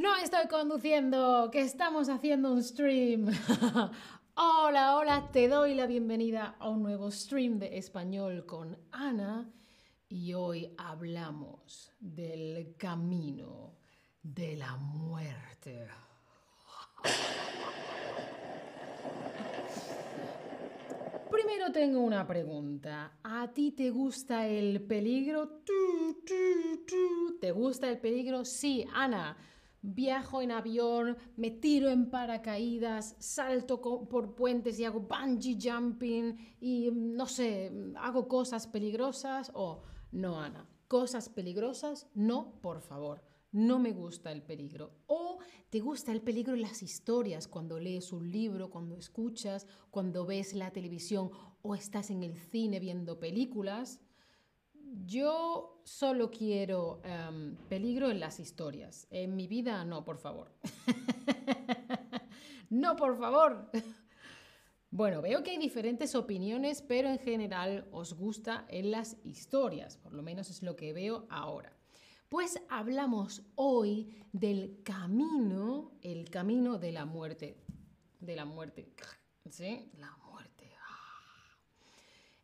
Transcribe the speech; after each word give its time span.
No 0.00 0.16
estoy 0.16 0.48
conduciendo, 0.48 1.50
que 1.52 1.60
estamos 1.60 2.08
haciendo 2.08 2.54
un 2.54 2.64
stream. 2.64 3.26
hola, 4.34 4.96
hola, 4.96 5.28
te 5.30 5.46
doy 5.46 5.74
la 5.74 5.84
bienvenida 5.84 6.56
a 6.58 6.70
un 6.70 6.82
nuevo 6.82 7.10
stream 7.10 7.58
de 7.58 7.76
español 7.76 8.46
con 8.46 8.78
Ana 8.92 9.52
y 10.08 10.32
hoy 10.32 10.72
hablamos 10.78 11.92
del 12.00 12.76
camino 12.78 13.74
de 14.22 14.56
la 14.56 14.74
muerte. 14.76 15.86
Primero 21.30 21.70
tengo 21.72 22.00
una 22.00 22.26
pregunta. 22.26 23.18
¿A 23.22 23.52
ti 23.52 23.72
te 23.72 23.90
gusta 23.90 24.46
el 24.46 24.80
peligro? 24.80 25.60
¿Te 27.38 27.52
gusta 27.52 27.90
el 27.90 27.98
peligro? 27.98 28.46
Sí, 28.46 28.86
Ana 28.94 29.36
viajo 29.82 30.42
en 30.42 30.52
avión, 30.52 31.16
me 31.36 31.50
tiro 31.50 31.90
en 31.90 32.10
paracaídas, 32.10 33.16
salto 33.18 33.80
por 33.80 34.34
puentes 34.34 34.78
y 34.78 34.84
hago 34.84 35.00
bungee 35.00 35.58
jumping 35.60 36.36
y 36.60 36.90
no 36.92 37.26
sé, 37.26 37.72
hago 37.96 38.28
cosas 38.28 38.66
peligrosas 38.66 39.50
o 39.54 39.82
no, 40.12 40.40
Ana, 40.40 40.68
cosas 40.88 41.28
peligrosas, 41.28 42.08
no, 42.14 42.60
por 42.60 42.80
favor. 42.80 43.22
No 43.52 43.80
me 43.80 43.92
gusta 43.92 44.30
el 44.30 44.42
peligro. 44.42 44.92
O 45.06 45.38
te 45.70 45.80
gusta 45.80 46.12
el 46.12 46.22
peligro 46.22 46.54
en 46.54 46.62
las 46.62 46.82
historias, 46.82 47.48
cuando 47.48 47.80
lees 47.80 48.12
un 48.12 48.30
libro, 48.30 48.70
cuando 48.70 48.96
escuchas, 48.96 49.66
cuando 49.90 50.24
ves 50.24 50.54
la 50.54 50.70
televisión 50.70 51.30
o 51.62 51.74
estás 51.74 52.10
en 52.10 52.22
el 52.22 52.36
cine 52.36 52.78
viendo 52.78 53.18
películas. 53.18 54.00
Yo 55.06 55.80
solo 55.84 56.30
quiero 56.30 57.00
em, 57.04 57.54
peligro 57.68 58.10
en 58.10 58.18
las 58.18 58.40
historias. 58.40 59.06
En 59.10 59.36
mi 59.36 59.46
vida, 59.46 59.84
no, 59.84 60.04
por 60.04 60.18
favor. 60.18 60.52
no, 62.70 62.96
por 62.96 63.18
favor. 63.18 63.70
Bueno, 64.92 65.22
veo 65.22 65.44
que 65.44 65.52
hay 65.52 65.58
diferentes 65.58 66.16
opiniones, 66.16 66.82
pero 66.82 67.08
en 67.08 67.20
general 67.20 67.86
os 67.92 68.14
gusta 68.14 68.66
en 68.68 68.90
las 68.90 69.18
historias, 69.22 69.96
por 69.96 70.12
lo 70.12 70.20
menos 70.20 70.50
es 70.50 70.64
lo 70.64 70.74
que 70.74 70.92
veo 70.92 71.28
ahora. 71.30 71.72
Pues 72.28 72.60
hablamos 72.68 73.44
hoy 73.54 74.12
del 74.32 74.82
camino, 74.82 75.92
el 76.02 76.28
camino 76.28 76.76
de 76.76 76.90
la 76.90 77.04
muerte. 77.04 77.56
De 78.18 78.34
la 78.34 78.44
muerte. 78.44 78.92
¿Sí? 79.48 79.92
La 79.96 80.10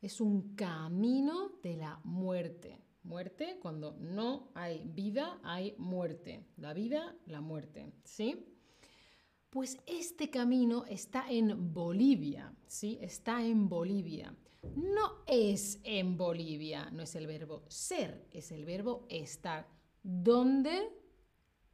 es 0.07 0.21
un 0.21 0.55
camino 0.55 1.51
de 1.65 1.77
la 1.77 2.01
muerte. 2.05 2.79
Muerte, 3.03 3.59
cuando 3.61 3.97
no 3.99 4.53
hay 4.55 4.85
vida, 4.87 5.41
hay 5.43 5.75
muerte. 5.79 6.47
La 6.59 6.73
vida, 6.75 7.17
la 7.27 7.41
muerte. 7.41 7.93
¿Sí? 8.05 8.47
Pues 9.51 9.79
este 9.85 10.31
camino 10.31 10.85
está 10.87 11.29
en 11.29 11.75
Bolivia, 11.75 12.55
¿sí? 12.69 12.99
Está 13.01 13.45
en 13.45 13.69
Bolivia. 13.69 14.33
No 14.77 15.25
es 15.27 15.81
en 15.83 16.17
Bolivia, 16.17 16.89
no 16.93 17.03
es 17.03 17.17
el 17.17 17.27
verbo 17.27 17.65
ser, 17.67 18.29
es 18.31 18.53
el 18.53 18.65
verbo 18.65 19.07
estar. 19.09 19.67
¿Dónde? 20.05 20.89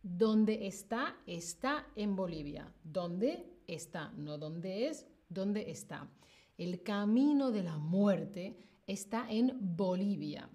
¿Dónde 0.03 0.67
está? 0.67 1.19
Está 1.27 1.87
en 1.97 2.17
Bolivia. 2.17 2.73
¿Dónde 2.83 3.61
está? 3.67 4.11
No 4.13 4.39
dónde 4.39 4.89
es, 4.89 5.07
¿dónde 5.29 5.71
está? 5.71 6.11
El 6.59 6.83
camino 6.83 7.51
de 7.51 7.63
la 7.63 7.79
muerte 7.79 8.57
está 8.87 9.27
en 9.31 9.57
Bolivia 9.61 10.51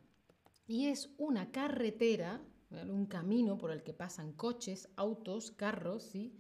y 0.68 0.88
es 0.88 1.10
una 1.18 1.52
carretera, 1.52 2.42
un 2.70 3.06
camino 3.06 3.58
por 3.58 3.72
el 3.72 3.84
que 3.84 3.94
pasan 3.94 4.34
coches, 4.34 4.90
autos, 4.96 5.52
carros, 5.52 6.04
¿sí? 6.04 6.34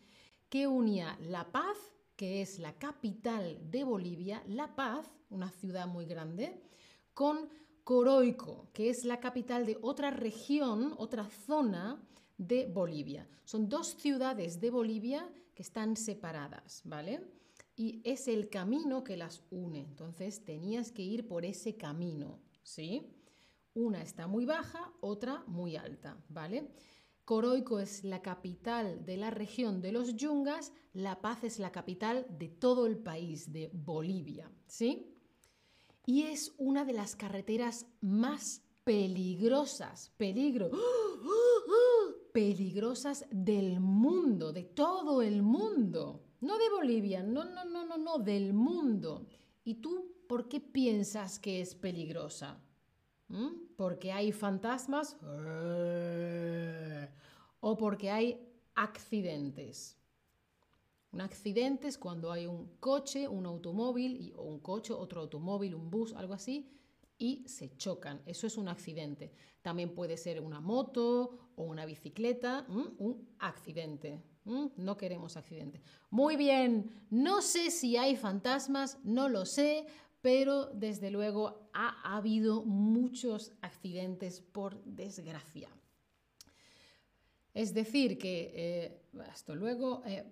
que 0.49 0.67
unía 0.67 1.17
La 1.21 1.51
Paz, 1.51 1.77
que 2.15 2.41
es 2.41 2.59
la 2.59 2.73
capital 2.77 3.59
de 3.69 3.83
Bolivia, 3.83 4.43
La 4.47 4.75
Paz, 4.75 5.09
una 5.29 5.51
ciudad 5.51 5.87
muy 5.87 6.05
grande, 6.05 6.61
con 7.13 7.49
Coroico, 7.83 8.69
que 8.73 8.89
es 8.89 9.05
la 9.05 9.19
capital 9.19 9.65
de 9.65 9.77
otra 9.81 10.11
región, 10.11 10.93
otra 10.97 11.29
zona 11.29 12.03
de 12.37 12.67
Bolivia. 12.67 13.27
Son 13.43 13.69
dos 13.69 13.95
ciudades 13.97 14.59
de 14.59 14.69
Bolivia 14.69 15.29
que 15.55 15.63
están 15.63 15.95
separadas, 15.95 16.81
¿vale? 16.83 17.21
Y 17.77 18.01
es 18.03 18.27
el 18.27 18.49
camino 18.49 19.03
que 19.03 19.15
las 19.15 19.43
une. 19.51 19.79
Entonces 19.79 20.43
tenías 20.43 20.91
que 20.91 21.03
ir 21.03 21.27
por 21.27 21.45
ese 21.45 21.77
camino, 21.77 22.41
¿sí? 22.63 23.13
Una 23.75 24.01
está 24.01 24.27
muy 24.27 24.45
baja, 24.45 24.91
otra 24.99 25.43
muy 25.45 25.77
alta, 25.77 26.17
¿vale? 26.27 26.71
Coroico 27.23 27.79
es 27.79 28.03
la 28.03 28.21
capital 28.21 29.05
de 29.05 29.17
la 29.17 29.29
región 29.29 29.79
de 29.81 29.91
los 29.91 30.15
Yungas, 30.15 30.73
La 30.93 31.21
Paz 31.21 31.43
es 31.43 31.59
la 31.59 31.71
capital 31.71 32.25
de 32.39 32.49
todo 32.49 32.87
el 32.87 32.97
país, 32.97 33.53
de 33.53 33.69
Bolivia, 33.71 34.51
¿sí? 34.65 35.13
Y 36.05 36.23
es 36.23 36.53
una 36.57 36.83
de 36.83 36.93
las 36.93 37.15
carreteras 37.15 37.85
más 38.01 38.63
peligrosas, 38.83 40.09
peligro, 40.17 40.71
peligrosas 42.33 43.25
del 43.29 43.81
mundo, 43.81 44.51
de 44.51 44.63
todo 44.63 45.21
el 45.21 45.43
mundo. 45.43 46.26
No 46.39 46.57
de 46.59 46.69
Bolivia, 46.69 47.23
no, 47.23 47.43
no, 47.45 47.65
no, 47.65 47.85
no, 47.85 47.97
no, 47.97 48.19
del 48.19 48.53
mundo. 48.53 49.25
¿Y 49.63 49.75
tú 49.75 50.15
por 50.27 50.47
qué 50.47 50.59
piensas 50.59 51.39
que 51.39 51.61
es 51.61 51.73
peligrosa? 51.73 52.59
¿Mm? 53.27 53.75
¿Porque 53.75 54.11
hay 54.11 54.31
fantasmas? 54.31 55.17
¿O 57.59 57.77
porque 57.77 58.11
hay 58.11 58.39
accidentes? 58.75 59.97
Un 61.11 61.21
accidente 61.21 61.87
es 61.87 61.97
cuando 61.97 62.31
hay 62.31 62.45
un 62.45 62.77
coche, 62.79 63.27
un 63.27 63.45
automóvil, 63.45 64.33
o 64.35 64.43
un 64.43 64.59
coche, 64.59 64.93
otro 64.93 65.21
automóvil, 65.21 65.73
un 65.73 65.89
bus, 65.89 66.13
algo 66.13 66.33
así, 66.33 66.69
y 67.17 67.47
se 67.47 67.75
chocan. 67.77 68.21
Eso 68.25 68.45
es 68.45 68.57
un 68.57 68.67
accidente. 68.67 69.31
También 69.63 69.95
puede 69.95 70.17
ser 70.17 70.41
una 70.41 70.59
moto 70.59 71.51
o 71.55 71.63
una 71.63 71.85
bicicleta, 71.85 72.67
un 72.69 73.27
accidente. 73.39 74.21
Mm, 74.47 74.67
no 74.77 74.97
queremos 74.97 75.35
accidentes. 75.35 75.81
Muy 76.09 76.37
bien, 76.37 76.89
no 77.09 77.41
sé 77.41 77.69
si 77.69 77.97
hay 77.97 78.15
fantasmas, 78.15 78.97
no 79.03 79.27
lo 79.27 79.45
sé, 79.45 79.85
pero 80.21 80.67
desde 80.67 81.11
luego 81.11 81.69
ha 81.73 82.15
habido 82.15 82.63
muchos 82.63 83.51
accidentes 83.61 84.41
por 84.41 84.81
desgracia. 84.83 85.69
Es 87.53 87.73
decir, 87.73 88.17
que 88.17 88.53
eh, 88.55 89.01
hasta 89.29 89.53
luego. 89.53 90.01
Eh, 90.05 90.23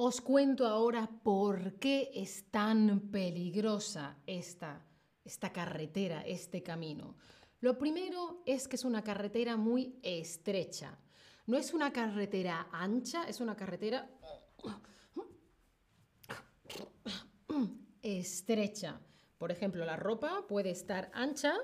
os 0.00 0.20
cuento 0.20 0.64
ahora 0.64 1.10
por 1.24 1.74
qué 1.80 2.12
es 2.14 2.44
tan 2.52 3.10
peligrosa 3.10 4.16
esta, 4.28 4.80
esta 5.24 5.52
carretera, 5.52 6.22
este 6.22 6.62
camino. 6.62 7.16
Lo 7.60 7.76
primero 7.76 8.44
es 8.46 8.68
que 8.68 8.76
es 8.76 8.84
una 8.84 9.02
carretera 9.02 9.56
muy 9.56 9.98
estrecha. 10.04 10.96
No 11.48 11.56
es 11.56 11.72
una 11.72 11.90
carretera 11.94 12.68
ancha, 12.70 13.24
es 13.24 13.40
una 13.40 13.56
carretera 13.56 14.06
estrecha. 18.02 19.00
Por 19.38 19.50
ejemplo, 19.50 19.86
la 19.86 19.96
ropa 19.96 20.46
puede 20.46 20.68
estar 20.68 21.10
ancha 21.14 21.54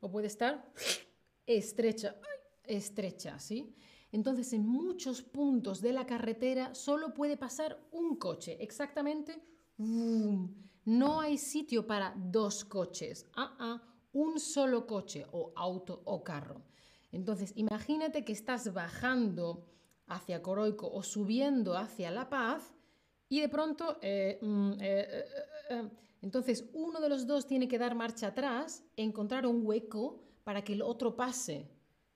o 0.00 0.08
puede 0.08 0.28
estar 0.28 0.72
estrecha, 1.44 2.14
estrecha, 2.62 3.40
¿sí? 3.40 3.74
Entonces, 4.12 4.52
en 4.52 4.64
muchos 4.64 5.20
puntos 5.22 5.80
de 5.80 5.92
la 5.92 6.06
carretera 6.06 6.76
solo 6.76 7.12
puede 7.12 7.36
pasar 7.36 7.84
un 7.90 8.14
coche, 8.14 8.56
exactamente. 8.62 9.42
No 9.76 11.20
hay 11.20 11.38
sitio 11.38 11.88
para 11.88 12.14
dos 12.16 12.64
coches, 12.64 13.26
ah, 13.34 13.56
ah, 13.58 13.82
un 14.12 14.38
solo 14.38 14.86
coche 14.86 15.26
o 15.32 15.52
auto 15.56 16.02
o 16.04 16.22
carro. 16.22 16.62
Entonces, 17.14 17.52
imagínate 17.56 18.24
que 18.24 18.32
estás 18.32 18.72
bajando 18.72 19.64
hacia 20.06 20.42
Coroico 20.42 20.90
o 20.90 21.02
subiendo 21.02 21.76
hacia 21.76 22.10
La 22.10 22.28
Paz 22.28 22.74
y 23.28 23.40
de 23.40 23.48
pronto, 23.48 23.98
eh, 24.02 24.38
mm, 24.42 24.72
eh, 24.80 25.24
eh, 25.70 25.90
entonces 26.22 26.64
uno 26.72 27.00
de 27.00 27.08
los 27.08 27.26
dos 27.26 27.46
tiene 27.46 27.68
que 27.68 27.78
dar 27.78 27.94
marcha 27.94 28.28
atrás, 28.28 28.84
encontrar 28.96 29.46
un 29.46 29.64
hueco 29.64 30.22
para 30.42 30.62
que 30.62 30.74
el 30.74 30.82
otro 30.82 31.16
pase. 31.16 31.70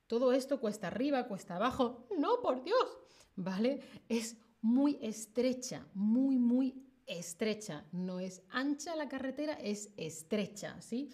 Todo 0.06 0.32
esto 0.32 0.60
cuesta 0.60 0.88
arriba, 0.88 1.26
cuesta 1.26 1.56
abajo. 1.56 2.06
No, 2.18 2.40
por 2.40 2.62
Dios, 2.62 2.98
¿vale? 3.36 3.80
Es 4.08 4.36
muy 4.60 4.98
estrecha, 5.02 5.86
muy, 5.94 6.38
muy 6.38 6.86
estrecha. 7.06 7.84
No 7.92 8.20
es 8.20 8.42
ancha 8.50 8.96
la 8.96 9.08
carretera, 9.08 9.54
es 9.54 9.90
estrecha, 9.96 10.80
¿sí? 10.80 11.10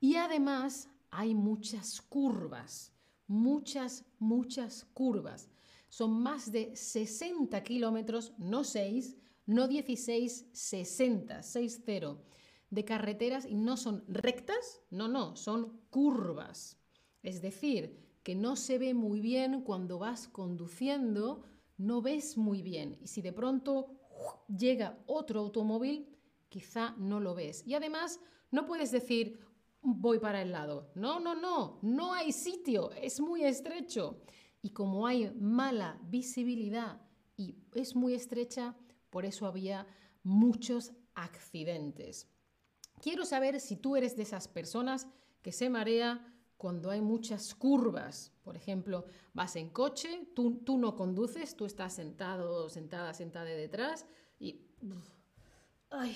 Y 0.00 0.16
además 0.16 0.88
hay 1.10 1.34
muchas 1.34 2.00
curvas, 2.00 2.92
muchas, 3.26 4.04
muchas 4.18 4.86
curvas. 4.94 5.48
Son 5.88 6.22
más 6.22 6.52
de 6.52 6.74
60 6.76 7.62
kilómetros, 7.62 8.32
no 8.38 8.64
6, 8.64 9.16
no 9.46 9.66
16, 9.66 10.46
60, 10.52 11.40
6-0 11.40 12.18
de 12.70 12.84
carreteras 12.84 13.44
y 13.44 13.56
no 13.56 13.76
son 13.76 14.04
rectas, 14.06 14.80
no, 14.90 15.08
no, 15.08 15.34
son 15.36 15.80
curvas. 15.90 16.76
Es 17.22 17.42
decir, 17.42 17.98
que 18.22 18.34
no 18.34 18.56
se 18.56 18.78
ve 18.78 18.94
muy 18.94 19.20
bien 19.20 19.62
cuando 19.62 19.98
vas 19.98 20.28
conduciendo, 20.28 21.42
no 21.76 22.02
ves 22.02 22.36
muy 22.36 22.62
bien. 22.62 22.98
Y 23.00 23.08
si 23.08 23.22
de 23.22 23.32
pronto 23.32 23.96
llega 24.46 24.98
otro 25.06 25.40
automóvil, 25.40 26.06
quizá 26.48 26.94
no 26.98 27.20
lo 27.20 27.34
ves. 27.34 27.66
Y 27.66 27.74
además, 27.74 28.20
no 28.50 28.66
puedes 28.66 28.90
decir, 28.90 29.40
voy 29.82 30.18
para 30.18 30.42
el 30.42 30.52
lado. 30.52 30.90
No, 30.94 31.20
no, 31.20 31.34
no, 31.34 31.78
no 31.82 32.14
hay 32.14 32.32
sitio, 32.32 32.90
es 32.92 33.20
muy 33.20 33.44
estrecho. 33.44 34.20
Y 34.62 34.70
como 34.70 35.06
hay 35.06 35.30
mala 35.40 35.98
visibilidad 36.04 37.00
y 37.36 37.56
es 37.74 37.96
muy 37.96 38.14
estrecha, 38.14 38.76
por 39.08 39.24
eso 39.24 39.46
había 39.46 39.86
muchos 40.22 40.92
accidentes. 41.14 42.28
Quiero 43.00 43.24
saber 43.24 43.60
si 43.60 43.76
tú 43.76 43.96
eres 43.96 44.16
de 44.16 44.22
esas 44.24 44.48
personas 44.48 45.08
que 45.40 45.52
se 45.52 45.70
marea 45.70 46.26
cuando 46.58 46.90
hay 46.90 47.00
muchas 47.00 47.54
curvas. 47.54 48.32
Por 48.42 48.56
ejemplo, 48.56 49.06
vas 49.32 49.56
en 49.56 49.70
coche, 49.70 50.28
tú, 50.34 50.56
tú 50.58 50.76
no 50.76 50.94
conduces, 50.94 51.56
tú 51.56 51.64
estás 51.64 51.94
sentado, 51.94 52.68
sentada, 52.68 53.14
sentada 53.14 53.46
detrás 53.46 54.04
y... 54.38 54.66
ay, 55.88 56.14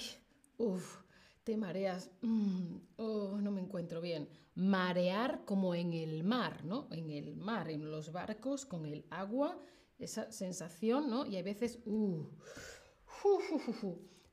uff, 0.58 1.04
te 1.44 1.56
mareas. 1.56 2.11
Mm, 2.23 2.76
oh, 2.96 3.38
no 3.41 3.50
me 3.50 3.61
encuentro 3.61 4.00
bien. 4.00 4.29
Marear 4.55 5.44
como 5.44 5.75
en 5.75 5.93
el 5.93 6.25
mar, 6.25 6.64
¿no? 6.64 6.88
En 6.91 7.11
el 7.11 7.37
mar, 7.37 7.70
en 7.70 7.91
los 7.91 8.11
barcos, 8.12 8.64
con 8.64 8.87
el 8.87 9.05
agua, 9.11 9.58
esa 9.99 10.32
sensación, 10.32 11.11
¿no? 11.11 11.26
Y 11.26 11.37
hay 11.37 11.43
veces... 11.43 11.79
Uh, 11.85 12.26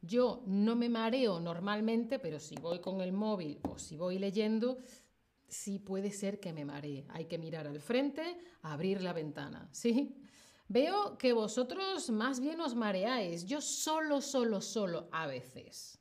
yo 0.02 0.44
no 0.48 0.76
me 0.76 0.90
mareo 0.90 1.40
normalmente, 1.40 2.18
pero 2.18 2.40
si 2.40 2.56
voy 2.56 2.80
con 2.80 3.02
el 3.02 3.14
móvil 3.14 3.60
o 3.70 3.78
si 3.78 3.98
voy 3.98 4.18
leyendo, 4.18 4.80
sí 5.48 5.78
puede 5.78 6.12
ser 6.12 6.40
que 6.40 6.54
me 6.54 6.66
maree. 6.66 7.06
Hay 7.10 7.26
que 7.26 7.38
mirar 7.38 7.68
al 7.68 7.80
frente, 7.80 8.40
abrir 8.64 9.02
la 9.02 9.14
ventana, 9.14 9.70
¿sí? 9.72 10.16
Veo 10.68 11.18
que 11.18 11.34
vosotros 11.34 12.10
más 12.10 12.40
bien 12.40 12.62
os 12.62 12.74
mareáis. 12.74 13.46
Yo 13.46 13.62
solo, 13.62 14.22
solo, 14.22 14.62
solo 14.62 15.08
a 15.12 15.28
veces. 15.28 16.01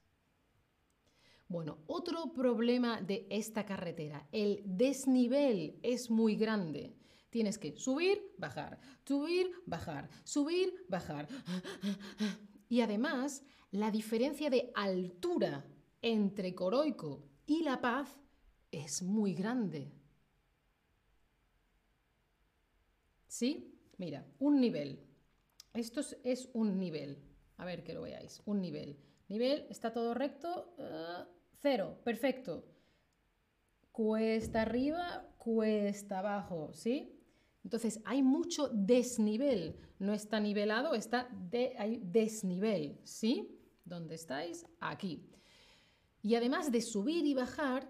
Bueno, 1.51 1.79
otro 1.89 2.33
problema 2.33 3.01
de 3.03 3.27
esta 3.29 3.67
carretera, 3.67 4.25
el 4.31 4.63
desnivel 4.65 5.81
es 5.83 6.09
muy 6.09 6.37
grande. 6.37 6.95
Tienes 7.29 7.59
que 7.59 7.77
subir, 7.77 8.23
bajar, 8.39 8.79
subir, 9.05 9.51
bajar, 9.67 10.09
subir, 10.23 10.87
bajar. 10.89 11.27
Y 12.69 12.83
además, 12.83 13.43
la 13.73 13.91
diferencia 13.91 14.49
de 14.49 14.71
altura 14.77 15.67
entre 16.01 16.55
Coroico 16.55 17.25
y 17.47 17.65
La 17.65 17.81
Paz 17.81 18.17
es 18.71 19.03
muy 19.03 19.35
grande. 19.35 19.91
¿Sí? 23.27 23.77
Mira, 23.99 24.25
un 24.39 24.61
nivel. 24.61 25.05
Esto 25.75 26.01
es 26.23 26.49
un 26.53 26.79
nivel. 26.79 27.19
A 27.57 27.65
ver 27.65 27.83
que 27.83 27.93
lo 27.93 28.03
veáis. 28.03 28.41
Un 28.45 28.61
nivel. 28.61 29.01
Nivel, 29.27 29.67
está 29.69 29.93
todo 29.93 30.15
recto. 30.15 30.75
Uh, 30.79 31.40
cero, 31.61 32.01
perfecto. 32.05 32.65
Cuesta 33.93 34.63
arriba, 34.63 35.29
cuesta 35.37 36.21
abajo, 36.21 36.73
¿sí? 36.73 37.21
Entonces 37.65 38.01
hay 38.05 38.23
mucho 38.23 38.69
desnivel. 38.69 39.77
No 39.99 40.13
está 40.15 40.39
nivelado, 40.41 40.95
está 40.95 41.29
hay 41.79 42.01
desnivel, 42.03 42.99
¿sí? 43.05 43.59
¿Dónde 43.85 44.15
estáis? 44.15 44.65
Aquí. 44.81 45.29
Y 46.23 46.35
además 46.35 46.73
de 46.73 46.81
subir 46.81 47.27
y 47.27 47.35
bajar, 47.35 47.87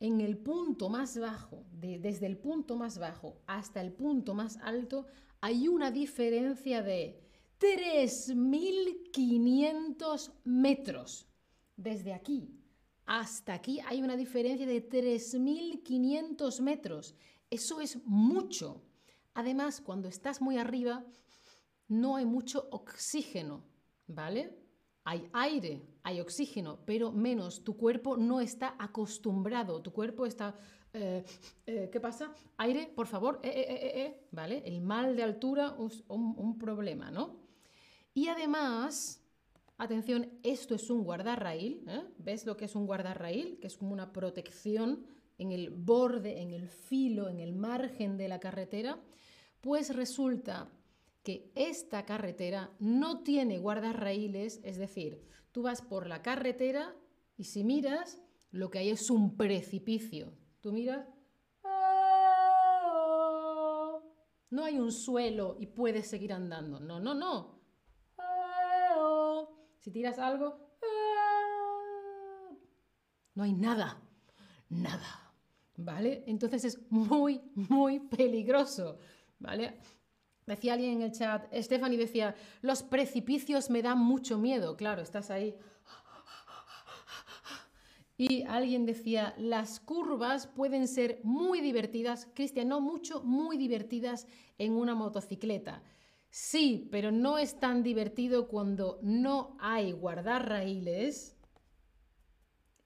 en 0.00 0.20
el 0.20 0.38
punto 0.38 0.88
más 0.88 1.18
bajo, 1.18 1.66
desde 1.72 2.26
el 2.26 2.38
punto 2.38 2.76
más 2.76 2.98
bajo 2.98 3.42
hasta 3.48 3.80
el 3.80 3.92
punto 3.92 4.32
más 4.32 4.56
alto, 4.58 5.06
hay 5.40 5.66
una 5.66 5.90
diferencia 5.90 6.82
de 6.82 7.20
3.500 7.58 10.30
metros. 10.44 11.26
Desde 11.76 12.12
aquí 12.12 12.57
hasta 13.08 13.54
aquí 13.54 13.80
hay 13.86 14.02
una 14.02 14.16
diferencia 14.16 14.66
de 14.66 14.86
3.500 14.86 16.60
metros. 16.60 17.14
Eso 17.48 17.80
es 17.80 18.04
mucho. 18.04 18.82
Además, 19.32 19.80
cuando 19.80 20.08
estás 20.08 20.42
muy 20.42 20.58
arriba, 20.58 21.06
no 21.88 22.16
hay 22.16 22.26
mucho 22.26 22.68
oxígeno, 22.70 23.64
¿vale? 24.06 24.58
Hay 25.04 25.26
aire, 25.32 25.80
hay 26.02 26.20
oxígeno, 26.20 26.80
pero 26.84 27.10
menos. 27.10 27.64
Tu 27.64 27.78
cuerpo 27.78 28.18
no 28.18 28.42
está 28.42 28.76
acostumbrado. 28.78 29.80
Tu 29.80 29.90
cuerpo 29.90 30.26
está... 30.26 30.54
Eh, 30.92 31.24
eh, 31.64 31.88
¿Qué 31.90 32.00
pasa? 32.00 32.34
Aire, 32.58 32.92
por 32.94 33.06
favor, 33.06 33.40
eh, 33.42 34.28
¿vale? 34.32 34.62
El 34.66 34.82
mal 34.82 35.16
de 35.16 35.22
altura 35.22 35.74
es 35.86 36.04
un 36.08 36.58
problema, 36.58 37.10
¿no? 37.10 37.40
Y 38.12 38.28
además, 38.28 39.22
Atención, 39.80 40.28
esto 40.42 40.74
es 40.74 40.90
un 40.90 41.04
guardarraíl. 41.04 41.84
¿eh? 41.86 42.02
¿Ves 42.18 42.44
lo 42.44 42.56
que 42.56 42.64
es 42.64 42.74
un 42.74 42.84
guardarraíl? 42.86 43.60
Que 43.60 43.68
es 43.68 43.76
como 43.76 43.92
una 43.92 44.12
protección 44.12 45.06
en 45.38 45.52
el 45.52 45.70
borde, 45.70 46.42
en 46.42 46.50
el 46.50 46.68
filo, 46.68 47.28
en 47.28 47.38
el 47.38 47.52
margen 47.52 48.16
de 48.16 48.26
la 48.26 48.40
carretera. 48.40 49.00
Pues 49.60 49.94
resulta 49.94 50.72
que 51.22 51.52
esta 51.54 52.04
carretera 52.04 52.72
no 52.80 53.22
tiene 53.22 53.60
guardarraíles, 53.60 54.60
es 54.64 54.78
decir, 54.78 55.22
tú 55.52 55.62
vas 55.62 55.80
por 55.80 56.08
la 56.08 56.22
carretera 56.22 56.96
y 57.36 57.44
si 57.44 57.62
miras, 57.62 58.20
lo 58.50 58.70
que 58.70 58.80
hay 58.80 58.90
es 58.90 59.10
un 59.10 59.36
precipicio. 59.36 60.32
Tú 60.60 60.72
miras, 60.72 61.06
¡ah! 61.62 62.88
no 64.50 64.64
hay 64.64 64.80
un 64.80 64.90
suelo 64.90 65.56
y 65.60 65.66
puedes 65.66 66.08
seguir 66.08 66.32
andando. 66.32 66.80
No, 66.80 66.98
no, 66.98 67.14
no. 67.14 67.57
Si 69.88 69.92
tiras 69.92 70.18
algo, 70.18 70.54
¡ah! 70.82 72.50
no 73.34 73.42
hay 73.42 73.54
nada, 73.54 73.98
nada, 74.68 75.32
¿vale? 75.78 76.24
Entonces 76.26 76.66
es 76.66 76.92
muy, 76.92 77.40
muy 77.54 77.98
peligroso, 77.98 78.98
¿vale? 79.38 79.78
Decía 80.44 80.74
alguien 80.74 80.92
en 80.92 81.02
el 81.04 81.12
chat, 81.12 81.50
Stephanie 81.54 81.96
decía, 81.96 82.36
los 82.60 82.82
precipicios 82.82 83.70
me 83.70 83.80
dan 83.80 83.98
mucho 83.98 84.36
miedo, 84.36 84.76
claro, 84.76 85.00
estás 85.00 85.30
ahí. 85.30 85.56
Y 88.18 88.42
alguien 88.42 88.84
decía, 88.84 89.34
las 89.38 89.80
curvas 89.80 90.48
pueden 90.48 90.86
ser 90.86 91.20
muy 91.22 91.62
divertidas, 91.62 92.28
Cristian, 92.34 92.68
no 92.68 92.82
mucho, 92.82 93.22
muy 93.22 93.56
divertidas 93.56 94.26
en 94.58 94.72
una 94.72 94.94
motocicleta. 94.94 95.82
Sí, 96.30 96.88
pero 96.90 97.10
no 97.10 97.38
es 97.38 97.58
tan 97.58 97.82
divertido 97.82 98.48
cuando 98.48 98.98
no 99.02 99.56
hay 99.60 99.92
guardarraíles 99.92 101.36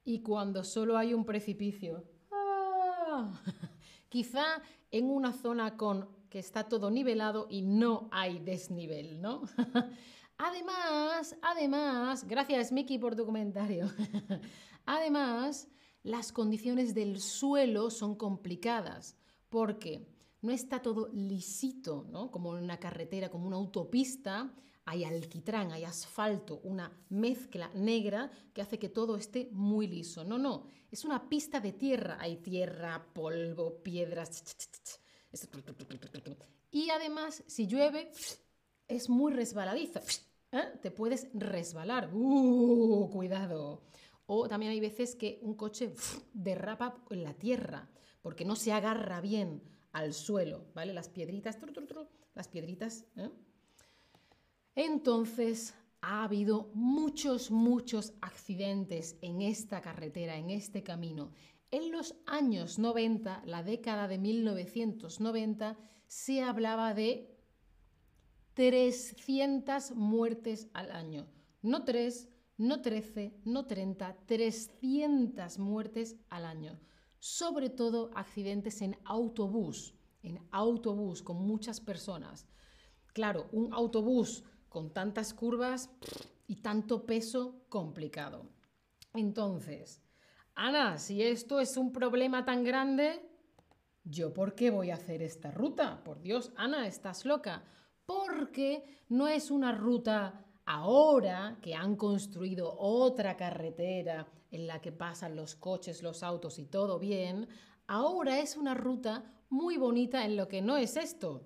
y 0.05 0.23
cuando 0.23 0.65
solo 0.65 0.97
hay 0.97 1.15
un 1.15 1.25
precipicio. 1.25 2.05
Ah. 2.31 3.41
Quizá 4.09 4.45
en 4.91 5.11
una 5.11 5.33
zona 5.33 5.77
con 5.77 6.09
que 6.29 6.39
está 6.39 6.69
todo 6.69 6.91
nivelado 6.91 7.47
y 7.51 7.63
no 7.63 8.09
hay 8.11 8.39
desnivel, 8.39 9.21
¿no? 9.21 9.43
además, 10.39 11.37
además, 11.43 12.27
gracias 12.27 12.73
Miki 12.73 12.99
por 12.99 13.17
tu 13.17 13.27
comentario. 13.27 13.91
además, 14.87 15.69
las 16.03 16.33
condiciones 16.33 16.95
del 16.95 17.21
suelo 17.21 17.91
son 17.91 18.15
complicadas 18.15 19.17
porque 19.51 20.12
no 20.43 20.51
está 20.53 20.83
todo 20.83 21.09
lisito, 21.13 22.07
¿no? 22.11 22.31
Como 22.31 22.57
en 22.57 22.65
una 22.65 22.79
carretera, 22.79 23.31
como 23.31 23.47
una 23.47 23.57
autopista, 23.57 24.53
hay 24.85 25.05
alquitrán, 25.05 25.71
hay 25.71 25.85
asfalto, 25.85 26.61
una 26.65 26.93
mezcla 27.09 27.71
negra 27.75 28.31
que 28.53 28.61
hace 28.61 28.79
que 28.79 28.89
todo 28.89 29.17
esté 29.17 29.49
muy 29.53 29.87
liso. 29.87 30.25
No, 30.25 30.39
no, 30.39 30.67
es 30.91 31.05
una 31.05 31.29
pista 31.29 31.61
de 31.61 31.73
tierra, 31.73 32.19
hay 32.21 32.37
tierra, 32.39 33.07
polvo, 33.15 33.83
piedras. 33.83 34.43
Y 36.71 36.91
además, 36.91 37.45
si 37.47 37.69
llueve, 37.69 38.11
es 38.89 39.09
muy 39.09 39.33
resbaladiza. 39.33 40.01
¿eh? 40.51 40.79
Te 40.83 40.91
puedes 40.91 41.29
resbalar. 41.35 42.11
¡Uh! 42.13 43.09
Cuidado. 43.13 43.83
O 44.27 44.49
también 44.49 44.73
hay 44.73 44.81
veces 44.81 45.15
que 45.15 45.39
un 45.43 45.55
coche 45.55 45.95
derrapa 46.33 47.05
en 47.11 47.23
la 47.23 47.35
tierra 47.35 47.89
porque 48.23 48.45
no 48.45 48.57
se 48.57 48.73
agarra 48.73 49.21
bien 49.21 49.63
al 49.93 50.15
suelo, 50.15 50.65
¿vale? 50.75 50.93
Las 50.93 51.09
piedritas, 51.09 51.59
las 52.35 52.49
piedritas. 52.49 53.05
¿eh? 53.17 53.31
Entonces, 54.75 55.75
ha 56.01 56.25
habido 56.25 56.71
muchos, 56.75 57.51
muchos 57.51 58.15
accidentes 58.21 59.17
en 59.21 59.43
esta 59.43 59.81
carretera, 59.81 60.37
en 60.37 60.51
este 60.51 60.83
camino. 60.83 61.31
En 61.71 61.93
los 61.93 62.17
años 62.27 62.79
90, 62.79 63.43
la 63.47 63.63
década 63.63 64.09
de 64.09 64.19
1990, 64.19 65.79
se 66.07 66.43
hablaba 66.43 66.93
de 66.95 67.35
300 68.55 69.93
muertes 69.93 70.69
al 70.75 70.91
año. 70.91 71.27
No 71.63 71.85
3, 71.85 72.29
no 72.59 72.83
13, 72.83 73.33
no 73.45 73.67
30, 73.67 74.17
300 74.27 75.59
muertes 75.59 76.17
al 76.29 76.45
año 76.45 76.79
sobre 77.23 77.71
todo 77.71 78.11
accidentes 78.17 78.83
en 78.83 78.99
autobús. 79.05 79.95
en 80.25 80.41
autobús 80.51 81.23
con 81.23 81.37
muchas 81.37 81.81
personas. 81.81 82.47
Claro, 83.13 83.49
un 83.53 83.73
autobús 83.73 84.43
con 84.69 84.93
tantas 84.93 85.33
curvas 85.33 85.89
y 86.49 86.57
tanto 86.57 87.07
peso 87.07 87.65
complicado. 87.69 88.49
Entonces, 89.15 90.03
Ana, 90.57 90.99
si 90.99 91.23
esto 91.23 91.61
es 91.61 91.77
un 91.77 91.93
problema 91.93 92.45
tan 92.45 92.65
grande, 92.65 93.25
¿yo 94.03 94.35
por 94.35 94.57
qué 94.57 94.71
voy 94.71 94.91
a 94.91 94.97
hacer 94.97 95.23
esta 95.23 95.53
ruta? 95.53 96.03
Por 96.03 96.21
Dios, 96.23 96.53
Ana, 96.57 96.89
estás 96.89 97.25
loca. 97.25 97.65
Porque 98.05 98.85
no 99.09 99.29
es 99.29 99.53
una 99.53 99.71
ruta 99.71 100.45
ahora 100.65 101.59
que 101.61 101.75
han 101.75 101.97
construido 101.97 102.75
otra 102.79 103.37
carretera 103.37 104.27
en 104.51 104.67
la 104.67 104.81
que 104.81 104.93
pasan 104.93 105.37
los 105.37 105.55
coches, 105.57 106.03
los 106.03 106.23
autos 106.23 106.59
y 106.59 106.67
todo 106.67 106.99
bien. 106.99 107.49
Ahora 107.87 108.39
es 108.39 108.57
una 108.57 108.75
ruta 108.75 109.25
muy 109.51 109.77
bonita 109.77 110.25
en 110.25 110.37
lo 110.37 110.49
que 110.49 110.63
no 110.63 110.77
es 110.77 110.97
esto. 110.97 111.43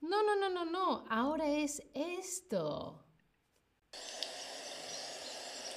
No, 0.00 0.22
no, 0.22 0.36
no, 0.36 0.48
no, 0.48 0.64
no. 0.64 1.04
Ahora 1.08 1.48
es 1.48 1.82
esto. 1.92 3.04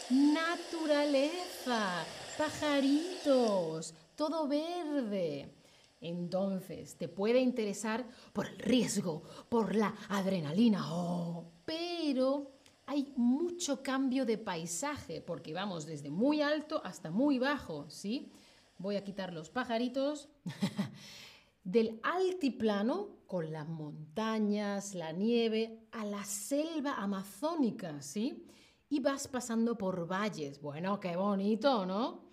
Naturaleza, 0.09 2.05
pajaritos, 2.37 3.93
todo 4.15 4.47
verde. 4.47 5.60
Entonces, 6.01 6.97
te 6.97 7.07
puede 7.07 7.39
interesar 7.39 8.05
por 8.33 8.47
el 8.47 8.57
riesgo, 8.57 9.23
por 9.47 9.75
la 9.75 9.95
adrenalina, 10.09 10.83
oh, 10.91 11.45
pero 11.63 12.51
hay 12.87 13.13
mucho 13.15 13.81
cambio 13.81 14.25
de 14.25 14.37
paisaje 14.37 15.21
porque 15.21 15.53
vamos 15.53 15.85
desde 15.85 16.09
muy 16.09 16.41
alto 16.41 16.81
hasta 16.83 17.11
muy 17.11 17.39
bajo, 17.39 17.89
¿sí? 17.89 18.31
Voy 18.77 18.95
a 18.95 19.03
quitar 19.03 19.31
los 19.31 19.49
pajaritos. 19.49 20.27
Del 21.63 21.99
altiplano, 22.01 23.19
con 23.27 23.51
las 23.51 23.69
montañas, 23.69 24.95
la 24.95 25.11
nieve, 25.11 25.85
a 25.91 26.03
la 26.03 26.25
selva 26.25 26.95
amazónica, 26.95 28.01
¿sí? 28.01 28.47
y 28.91 28.99
vas 28.99 29.29
pasando 29.29 29.77
por 29.77 30.05
valles. 30.05 30.61
Bueno, 30.61 30.99
qué 30.99 31.15
bonito, 31.15 31.85
¿no? 31.85 32.25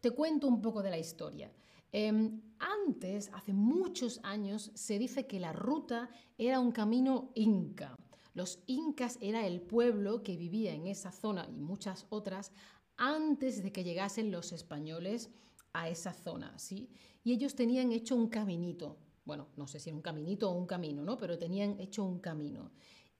Te 0.00 0.10
cuento 0.10 0.48
un 0.48 0.60
poco 0.60 0.82
de 0.82 0.90
la 0.90 0.98
historia. 0.98 1.48
Em, 1.92 2.40
antes, 2.58 3.30
hace 3.32 3.52
muchos 3.52 4.20
años, 4.22 4.70
se 4.74 4.98
dice 4.98 5.26
que 5.26 5.38
la 5.38 5.52
ruta 5.52 6.10
era 6.38 6.58
un 6.58 6.72
camino 6.72 7.30
inca. 7.34 7.96
Los 8.34 8.62
incas 8.66 9.18
era 9.20 9.46
el 9.46 9.60
pueblo 9.60 10.22
que 10.22 10.36
vivía 10.36 10.72
en 10.72 10.86
esa 10.86 11.12
zona 11.12 11.46
y 11.52 11.60
muchas 11.60 12.06
otras 12.08 12.50
antes 12.96 13.62
de 13.62 13.72
que 13.72 13.84
llegasen 13.84 14.30
los 14.30 14.52
españoles 14.52 15.30
a 15.72 15.88
esa 15.88 16.12
zona, 16.12 16.58
¿sí? 16.58 16.90
Y 17.24 17.32
ellos 17.32 17.54
tenían 17.54 17.92
hecho 17.92 18.16
un 18.16 18.28
caminito. 18.28 18.98
Bueno, 19.24 19.48
no 19.56 19.66
sé 19.66 19.78
si 19.78 19.90
era 19.90 19.96
un 19.96 20.02
caminito 20.02 20.50
o 20.50 20.54
un 20.54 20.66
camino, 20.66 21.04
¿no? 21.04 21.16
Pero 21.16 21.38
tenían 21.38 21.78
hecho 21.78 22.04
un 22.04 22.20
camino 22.20 22.72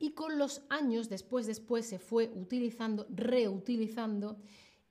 y 0.02 0.14
con 0.14 0.36
los 0.36 0.62
años, 0.68 1.08
después, 1.08 1.46
después 1.46 1.86
se 1.86 2.00
fue 2.00 2.32
utilizando, 2.34 3.06
reutilizando 3.08 4.36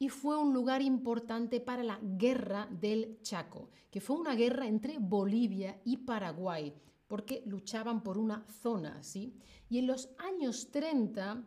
y 0.01 0.09
fue 0.09 0.35
un 0.35 0.51
lugar 0.51 0.81
importante 0.81 1.59
para 1.59 1.83
la 1.83 1.99
guerra 2.01 2.67
del 2.71 3.19
Chaco, 3.21 3.69
que 3.91 4.01
fue 4.01 4.15
una 4.15 4.33
guerra 4.33 4.65
entre 4.65 4.97
Bolivia 4.97 5.79
y 5.85 5.97
Paraguay, 5.97 6.73
porque 7.07 7.43
luchaban 7.45 8.01
por 8.01 8.17
una 8.17 8.43
zona, 8.63 9.03
¿sí? 9.03 9.35
Y 9.69 9.77
en 9.77 9.85
los 9.85 10.09
años 10.17 10.71
30 10.71 11.43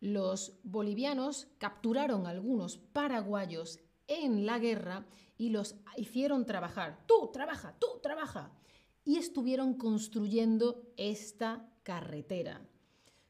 los 0.00 0.58
bolivianos 0.62 1.48
capturaron 1.58 2.26
a 2.26 2.30
algunos 2.30 2.78
paraguayos 2.78 3.78
en 4.06 4.46
la 4.46 4.58
guerra 4.58 5.04
y 5.36 5.50
los 5.50 5.74
hicieron 5.98 6.46
trabajar. 6.46 7.04
Tú, 7.06 7.28
trabaja, 7.30 7.76
tú, 7.78 8.00
trabaja. 8.02 8.52
Y 9.04 9.18
estuvieron 9.18 9.74
construyendo 9.74 10.94
esta 10.96 11.70
carretera. 11.82 12.66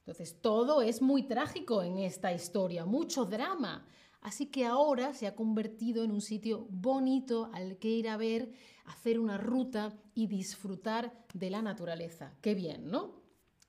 Entonces, 0.08 0.40
todo 0.40 0.82
es 0.82 1.02
muy 1.02 1.24
trágico 1.24 1.82
en 1.82 1.98
esta 1.98 2.32
historia, 2.32 2.86
mucho 2.86 3.24
drama. 3.24 3.84
Así 4.20 4.46
que 4.46 4.66
ahora 4.66 5.14
se 5.14 5.26
ha 5.26 5.36
convertido 5.36 6.04
en 6.04 6.10
un 6.10 6.20
sitio 6.20 6.66
bonito 6.70 7.50
al 7.52 7.78
que 7.78 7.88
ir 7.88 8.08
a 8.08 8.16
ver, 8.16 8.52
hacer 8.84 9.18
una 9.18 9.38
ruta 9.38 9.96
y 10.14 10.26
disfrutar 10.26 11.26
de 11.34 11.50
la 11.50 11.62
naturaleza. 11.62 12.34
Qué 12.40 12.54
bien, 12.54 12.90
¿no? 12.90 13.22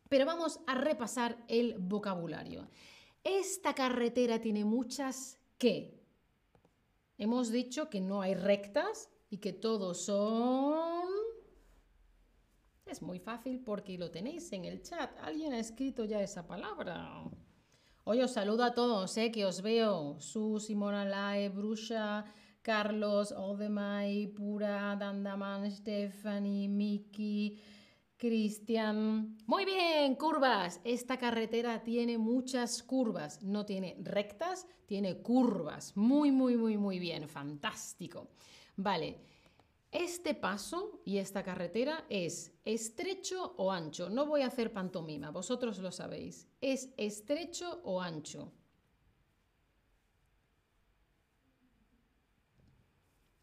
Pero 0.10 0.26
vamos 0.26 0.60
a 0.66 0.76
repasar 0.76 1.44
el 1.48 1.76
vocabulario. 1.78 2.68
Esta 3.24 3.76
carretera 3.76 4.42
tiene 4.42 4.66
muchas 4.66 5.40
qué. 5.58 6.00
Hemos 7.18 7.52
dicho 7.52 7.90
que 7.90 8.02
no 8.02 8.22
hay 8.22 8.34
rectas 8.34 9.10
y 9.30 9.38
que 9.38 9.54
todos 9.54 10.06
son 10.06 11.10
es 12.90 13.04
muy 13.04 13.20
fácil 13.20 13.60
porque 13.60 13.98
lo 13.98 14.10
tenéis 14.10 14.52
en 14.52 14.66
el 14.66 14.82
chat. 14.82 15.12
Alguien 15.22 15.54
ha 15.54 15.60
escrito 15.60 16.06
ya 16.06 16.22
esa 16.22 16.48
palabra. 16.48 17.24
Hoy 18.12 18.24
os 18.24 18.32
saludo 18.32 18.64
a 18.64 18.74
todos, 18.74 19.16
¿eh? 19.18 19.32
que 19.32 19.46
os 19.46 19.62
veo. 19.62 20.20
Su, 20.20 20.60
Simona 20.60 21.06
Lae, 21.06 21.50
Brusha, 21.50 22.26
Carlos, 22.64 23.32
Odemay, 23.32 24.26
Pura, 24.34 24.96
Dandaman, 24.96 25.70
Stephanie, 25.70 26.68
Miki, 26.68 27.62
Cristian. 28.18 29.38
Muy 29.46 29.64
bien, 29.64 30.16
curvas. 30.16 30.82
Esta 30.84 31.18
carretera 31.18 31.84
tiene 31.84 32.18
muchas 32.18 32.82
curvas. 32.82 33.44
No 33.44 33.64
tiene 33.64 33.96
rectas, 34.02 34.66
tiene 34.88 35.22
curvas. 35.22 35.96
Muy, 35.96 36.32
muy, 36.32 36.58
muy, 36.58 36.80
muy 36.80 36.98
bien. 36.98 37.30
Fantástico. 37.30 38.30
Vale. 38.76 39.20
Este 39.92 40.36
paso 40.36 41.02
y 41.04 41.18
esta 41.18 41.44
carretera 41.44 42.06
es 42.10 42.54
estrecho 42.64 43.56
o 43.58 43.72
ancho. 43.72 44.10
No 44.10 44.28
voy 44.28 44.42
a 44.42 44.48
hacer 44.48 44.72
pantomima, 44.72 45.32
vosotros 45.32 45.80
lo 45.80 45.92
sabéis. 45.92 46.48
¿Es 46.62 46.90
estrecho 46.98 47.82
o 47.84 48.00
ancho? 48.00 48.52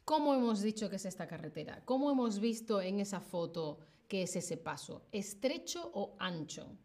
¿Cómo 0.05 0.35
hemos 0.35 0.63
dicho 0.63 0.89
que 0.89 0.97
es 0.97 1.05
esta 1.05 1.27
carretera? 1.27 1.83
¿Cómo 1.85 2.13
hemos 2.13 2.39
visto 2.39 2.81
en 2.81 3.01
esa 3.01 3.21
foto 3.21 3.81
que 4.07 4.23
es 4.23 4.37
ese 4.37 4.57
paso? 4.57 5.03
¿Estrecho 5.11 5.91
o 5.95 6.15
ancho? 6.21 6.79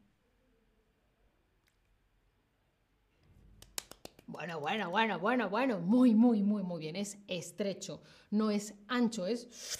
Bueno, 4.31 4.61
bueno, 4.61 4.89
bueno, 4.89 5.19
bueno, 5.19 5.49
bueno. 5.49 5.79
Muy, 5.81 6.15
muy, 6.15 6.41
muy, 6.41 6.63
muy 6.63 6.79
bien. 6.79 6.95
Es 6.95 7.17
estrecho. 7.27 8.01
No 8.29 8.49
es 8.49 8.73
ancho, 8.87 9.27
es 9.27 9.77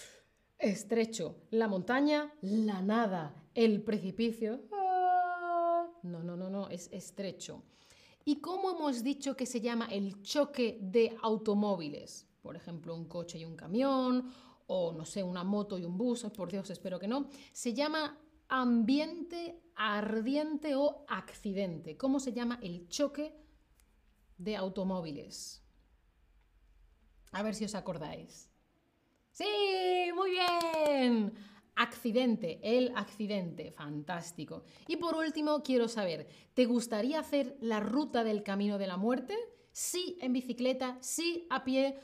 estrecho. 0.60 1.38
La 1.52 1.70
montaña, 1.70 2.34
la 2.42 2.82
nada. 2.82 3.34
El 3.56 3.82
precipicio. 3.82 4.60
Ah. 4.74 5.88
No, 6.04 6.22
no, 6.22 6.36
no, 6.36 6.50
no. 6.50 6.68
Es 6.68 6.90
estrecho. 6.92 7.64
¿Y 8.26 8.42
cómo 8.42 8.72
hemos 8.72 9.04
dicho 9.04 9.38
que 9.38 9.46
se 9.46 9.62
llama 9.62 9.88
el 9.90 10.22
choque 10.22 10.80
de 10.82 11.16
automóviles? 11.22 12.28
Por 12.42 12.58
ejemplo, 12.58 12.94
un 12.94 13.06
coche 13.06 13.40
y 13.40 13.46
un 13.46 13.56
camión, 13.56 14.34
o 14.68 14.92
no 14.92 15.06
sé, 15.06 15.24
una 15.24 15.46
moto 15.46 15.78
y 15.78 15.86
un 15.86 15.98
bus, 15.98 16.26
por 16.36 16.52
Dios, 16.52 16.70
espero 16.70 17.00
que 17.00 17.08
no. 17.08 17.30
Se 17.54 17.74
llama 17.74 18.20
ambiente 18.50 19.62
ardiente 19.76 20.76
o 20.76 21.06
accidente. 21.08 21.96
¿Cómo 21.96 22.20
se 22.20 22.34
llama 22.34 22.60
el 22.62 22.90
choque 22.90 23.34
de 24.44 24.56
automóviles. 24.56 25.62
A 27.32 27.44
ver 27.44 27.56
si 27.56 27.66
os 27.66 27.76
acordáis. 27.76 28.50
Sí, 29.32 29.46
muy 30.14 30.32
bien. 30.32 31.34
Accidente, 31.76 32.60
el 32.62 32.92
accidente, 32.96 33.72
fantástico. 33.72 34.64
Y 34.88 34.98
por 34.98 35.16
último, 35.16 35.64
quiero 35.64 35.88
saber, 35.88 36.28
¿te 36.54 36.66
gustaría 36.66 37.20
hacer 37.20 37.56
la 37.62 37.80
ruta 37.80 38.24
del 38.24 38.44
camino 38.44 38.78
de 38.78 38.88
la 38.88 38.98
muerte? 38.98 39.38
Sí 39.72 40.18
en 40.22 40.34
bicicleta, 40.34 40.98
sí 41.02 41.48
a 41.50 41.64
pie. 41.64 41.98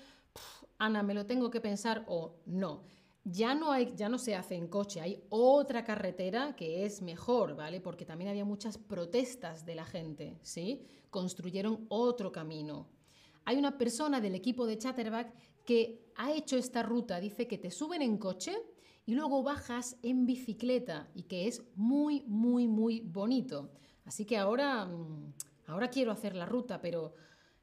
Ana, 0.77 1.03
me 1.03 1.13
lo 1.13 1.25
tengo 1.25 1.49
que 1.49 1.59
pensar 1.59 2.05
o 2.07 2.39
no. 2.45 2.85
Ya 3.29 3.55
no, 3.55 3.77
ya 3.77 4.07
no 4.07 4.17
se 4.17 4.35
hace 4.35 4.55
en 4.55 4.69
coche, 4.69 5.01
hay 5.01 5.21
otra 5.27 5.83
carretera 5.83 6.55
que 6.55 6.85
es 6.85 7.01
mejor, 7.01 7.57
¿vale? 7.57 7.81
Porque 7.81 8.05
también 8.05 8.29
había 8.29 8.45
muchas 8.45 8.77
protestas 8.77 9.65
de 9.65 9.75
la 9.75 9.83
gente, 9.83 10.37
¿sí? 10.43 10.85
Construyeron 11.09 11.87
otro 11.89 12.31
camino. 12.31 12.87
Hay 13.43 13.57
una 13.57 13.77
persona 13.77 14.21
del 14.21 14.33
equipo 14.33 14.65
de 14.65 14.77
Chatterback 14.77 15.33
que 15.65 16.09
ha 16.15 16.31
hecho 16.31 16.55
esta 16.55 16.83
ruta, 16.83 17.19
dice 17.19 17.49
que 17.49 17.57
te 17.57 17.69
suben 17.69 18.01
en 18.01 18.17
coche 18.17 18.55
y 19.05 19.13
luego 19.13 19.43
bajas 19.43 19.97
en 20.03 20.25
bicicleta 20.25 21.09
y 21.13 21.23
que 21.23 21.49
es 21.49 21.63
muy, 21.75 22.23
muy, 22.27 22.65
muy 22.65 23.01
bonito. 23.01 23.71
Así 24.05 24.23
que 24.23 24.37
ahora, 24.37 24.85
mm, 24.85 25.33
ahora 25.65 25.89
quiero 25.89 26.13
hacer 26.13 26.33
la 26.33 26.45
ruta, 26.45 26.79
pero 26.79 27.13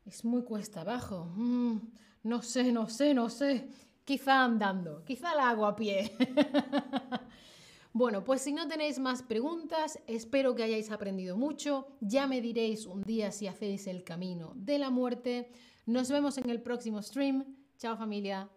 es 0.04 0.26
muy 0.26 0.42
cuesta 0.42 0.83
abajo. 0.83 1.33
Mm, 1.37 1.78
no 2.25 2.42
sé, 2.42 2.71
no 2.71 2.87
sé, 2.90 3.14
no 3.14 3.30
sé. 3.30 3.66
Quizá 4.04 4.44
andando, 4.44 5.02
quizá 5.04 5.34
la 5.34 5.49
hago 5.49 5.64
a 5.64 5.75
pie. 5.75 6.12
bueno, 7.92 8.23
pues 8.23 8.42
si 8.42 8.52
no 8.52 8.68
tenéis 8.68 8.99
más 8.99 9.23
preguntas, 9.23 9.99
espero 10.06 10.54
que 10.54 10.62
hayáis 10.62 10.90
aprendido 10.90 11.37
mucho. 11.38 11.87
Ya 12.00 12.26
me 12.26 12.42
diréis 12.42 12.84
un 12.87 13.02
día 13.02 13.32
si 13.32 13.46
hacéis 13.46 13.87
el 13.87 14.04
camino 14.04 14.52
de 14.56 14.78
la 14.78 14.90
muerte. 14.90 15.50
Nos 15.87 16.11
vemos 16.11 16.37
en 16.37 16.50
el 16.50 16.61
próximo 16.61 17.00
stream. 17.00 17.56
Chao 17.78 17.96
familia. 17.96 18.50